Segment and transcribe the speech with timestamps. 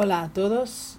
[0.00, 0.96] Hola a todos.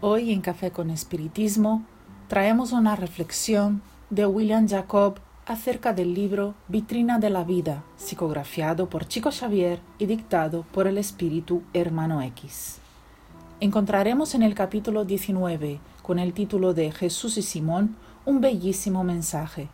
[0.00, 1.82] Hoy en Café con Espiritismo
[2.28, 9.08] traemos una reflexión de William Jacob acerca del libro Vitrina de la Vida, psicografiado por
[9.08, 12.78] Chico Xavier y dictado por el espíritu Hermano X.
[13.58, 19.68] Encontraremos en el capítulo 19, con el título de Jesús y Simón, un bellísimo mensaje.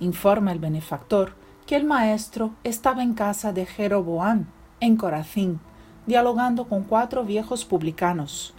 [0.00, 1.34] Informa el benefactor
[1.66, 4.46] que el maestro estaba en casa de Jeroboam,
[4.80, 5.60] en Corazín,
[6.06, 8.54] dialogando con cuatro viejos publicanos,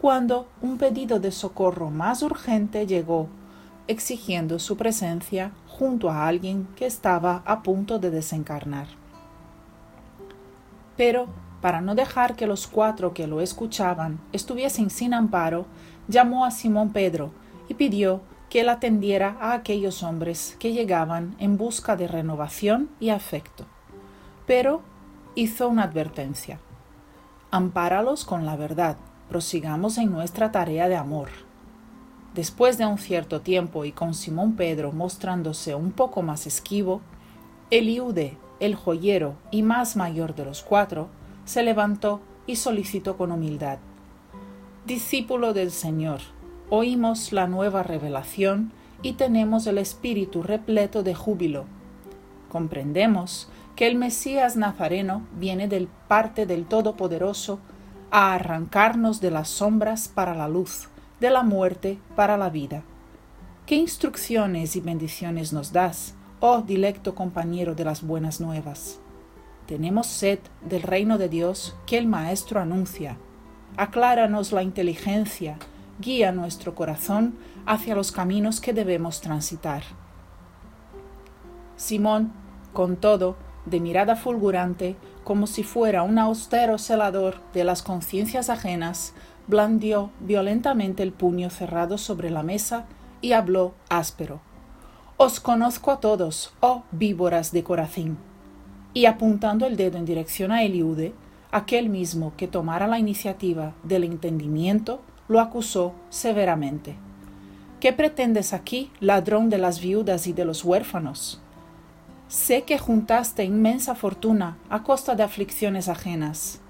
[0.00, 3.28] cuando un pedido de socorro más urgente llegó,
[3.86, 8.86] exigiendo su presencia junto a alguien que estaba a punto de desencarnar.
[10.96, 11.26] Pero,
[11.60, 15.66] para no dejar que los cuatro que lo escuchaban estuviesen sin amparo,
[16.08, 17.32] llamó a Simón Pedro
[17.68, 23.08] y pidió que él atendiera a aquellos hombres que llegaban en busca de renovación y
[23.08, 23.64] afecto.
[24.46, 24.82] Pero
[25.34, 26.60] hizo una advertencia.
[27.54, 28.96] Ampáralos con la verdad,
[29.28, 31.28] prosigamos en nuestra tarea de amor.
[32.34, 37.00] Después de un cierto tiempo y con Simón Pedro mostrándose un poco más esquivo,
[37.70, 41.06] Eliude, el joyero y más mayor de los cuatro,
[41.44, 43.78] se levantó y solicitó con humildad.
[44.84, 46.22] Discípulo del Señor,
[46.70, 51.66] oímos la nueva revelación y tenemos el espíritu repleto de júbilo.
[52.50, 57.58] Comprendemos que el Mesías Nazareno viene del parte del Todopoderoso
[58.10, 60.88] a arrancarnos de las sombras para la luz,
[61.20, 62.82] de la muerte para la vida.
[63.66, 69.00] ¿Qué instrucciones y bendiciones nos das, oh dilecto compañero de las buenas nuevas?
[69.66, 73.16] Tenemos sed del reino de Dios que el Maestro anuncia.
[73.76, 75.58] Acláranos la inteligencia,
[75.98, 77.36] guía nuestro corazón
[77.66, 79.82] hacia los caminos que debemos transitar.
[81.76, 82.32] Simón,
[82.72, 83.36] con todo,
[83.66, 89.14] de mirada fulgurante, como si fuera un austero celador de las conciencias ajenas,
[89.46, 92.86] blandió violentamente el puño cerrado sobre la mesa
[93.20, 94.40] y habló áspero.
[95.16, 98.18] Os conozco a todos, oh víboras de Corazín.
[98.92, 101.14] Y apuntando el dedo en dirección a Eliude,
[101.52, 106.96] aquel mismo que tomara la iniciativa del entendimiento, lo acusó severamente.
[107.80, 111.40] ¿Qué pretendes aquí, ladrón de las viudas y de los huérfanos?
[112.28, 116.60] Sé que juntaste inmensa fortuna a costa de aflicciones ajenas.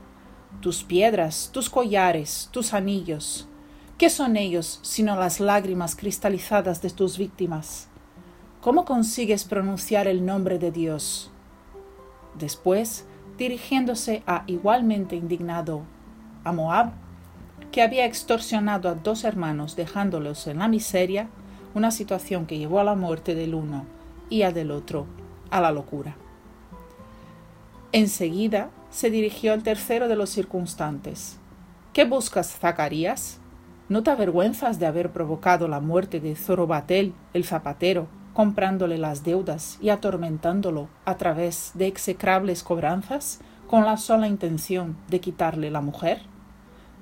[0.61, 3.47] Tus piedras, tus collares, tus anillos,
[3.97, 7.89] ¿qué son ellos sino las lágrimas cristalizadas de tus víctimas?
[8.61, 11.31] ¿Cómo consigues pronunciar el nombre de Dios?
[12.37, 13.07] Después,
[13.39, 15.83] dirigiéndose a igualmente indignado
[16.43, 16.93] a Moab,
[17.71, 21.29] que había extorsionado a dos hermanos dejándolos en la miseria,
[21.75, 23.87] una situación que llevó a la muerte del uno
[24.29, 25.07] y a del otro
[25.55, 26.17] a la locura.
[27.93, 31.39] Enseguida se dirigió al tercero de los circunstantes.
[31.93, 33.39] ¿Qué buscas, Zacarías?
[33.89, 39.79] ¿No te avergüenzas de haber provocado la muerte de Zorobatel, el zapatero, comprándole las deudas
[39.81, 43.39] y atormentándolo a través de execrables cobranzas
[43.69, 46.23] con la sola intención de quitarle la mujer?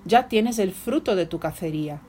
[0.04, 2.02] Ya tienes el fruto de tu cacería.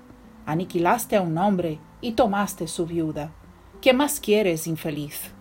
[0.45, 3.31] Aniquilaste a un hombre y tomaste su viuda.
[3.79, 5.31] ¿Qué más quieres, infeliz?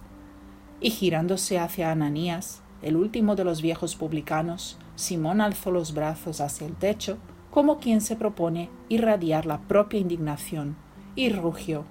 [0.82, 6.66] Y girándose hacia Ananías, el último de los viejos publicanos, Simón alzó los brazos hacia
[6.66, 7.18] el techo,
[7.52, 10.76] como quien se propone irradiar la propia indignación,
[11.14, 11.84] y rugió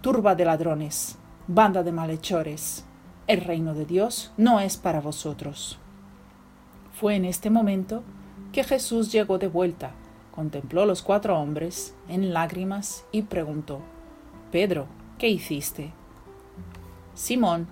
[0.00, 2.86] Turba de ladrones, banda de malhechores,
[3.26, 5.78] el reino de Dios no es para vosotros.
[6.92, 8.02] Fue en este momento
[8.52, 9.90] que Jesús llegó de vuelta,
[10.34, 13.80] contempló los cuatro hombres en lágrimas y preguntó
[14.52, 14.86] Pedro,
[15.18, 15.92] ¿qué hiciste?
[17.14, 17.66] Simón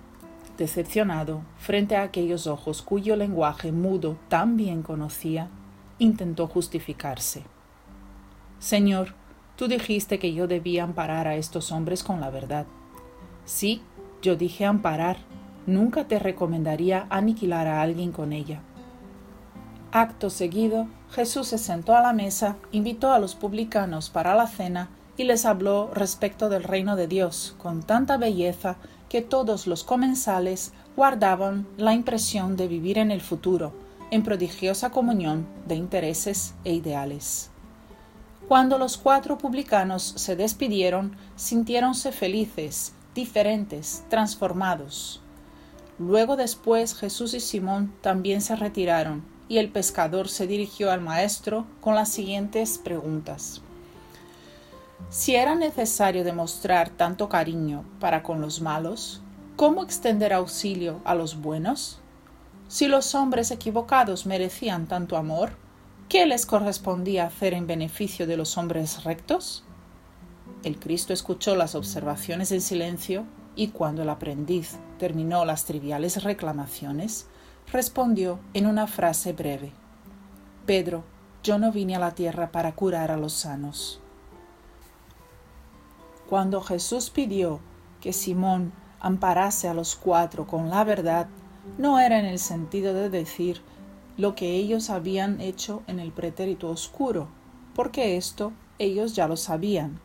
[0.57, 5.49] decepcionado frente a aquellos ojos cuyo lenguaje mudo tan bien conocía,
[5.99, 7.43] intentó justificarse.
[8.59, 9.15] Señor,
[9.57, 12.67] tú dijiste que yo debía amparar a estos hombres con la verdad.
[13.45, 13.83] Sí,
[14.23, 15.19] yo dije amparar,
[15.67, 18.61] nunca te recomendaría aniquilar a alguien con ella.
[19.93, 24.89] Acto seguido, Jesús se sentó a la mesa, invitó a los publicanos para la cena
[25.17, 28.77] y les habló respecto del reino de Dios con tanta belleza
[29.09, 33.73] que todos los comensales guardaban la impresión de vivir en el futuro,
[34.11, 37.51] en prodigiosa comunión de intereses e ideales.
[38.49, 45.21] Cuando los cuatro publicanos se despidieron, sintiéronse felices, diferentes, transformados.
[45.99, 51.67] Luego después Jesús y Simón también se retiraron, y el pescador se dirigió al maestro
[51.81, 53.63] con las siguientes preguntas.
[55.15, 59.23] Si era necesario demostrar tanto cariño para con los malos,
[59.55, 62.01] ¿cómo extender auxilio a los buenos?
[62.67, 65.53] Si los hombres equivocados merecían tanto amor,
[66.09, 69.65] ¿Qué les correspondía hacer en beneficio de los hombres rectos?
[70.63, 73.25] El Cristo escuchó las observaciones en silencio
[73.57, 77.27] y cuando el aprendiz terminó las triviales reclamaciones,
[77.73, 79.73] respondió en una frase breve.
[80.67, 81.05] Pedro,
[81.43, 84.01] yo no vine a la tierra para curar a los sanos.
[86.29, 87.61] Cuando Jesús pidió
[88.01, 91.27] que Simón amparase a los cuatro con la verdad,
[91.79, 93.61] no era en el sentido de decir
[94.17, 97.29] lo que ellos habían hecho en el pretérito oscuro,
[97.75, 100.01] porque esto ellos ya lo sabían.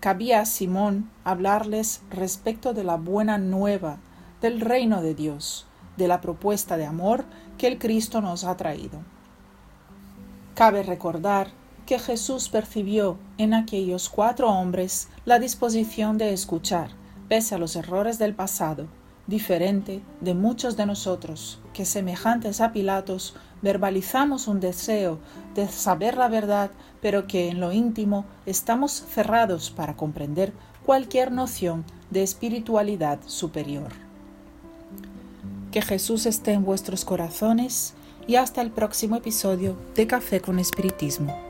[0.00, 3.98] Cabía a Simón hablarles respecto de la buena nueva
[4.40, 5.66] del reino de Dios,
[5.96, 7.24] de la propuesta de amor
[7.56, 9.00] que el Cristo nos ha traído.
[10.54, 11.48] Cabe recordar
[11.86, 16.90] que Jesús percibió en aquellos cuatro hombres la disposición de escuchar,
[17.28, 18.86] pese a los errores del pasado,
[19.26, 25.18] diferente de muchos de nosotros, que semejantes a Pilatos verbalizamos un deseo
[25.54, 26.70] de saber la verdad,
[27.00, 30.52] pero que en lo íntimo estamos cerrados para comprender
[30.84, 33.88] cualquier noción de espiritualidad superior.
[35.72, 37.94] Que Jesús esté en vuestros corazones
[38.26, 41.43] y hasta el próximo episodio de Café con Espiritismo.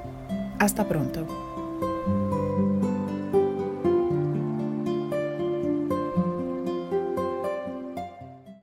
[0.64, 1.53] Hasta pronto.